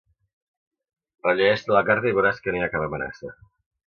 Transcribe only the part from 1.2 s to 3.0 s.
Rellegeix-te la carta i veuràs que no hi ha cap